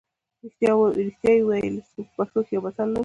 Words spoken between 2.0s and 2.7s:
په پښتو کې یو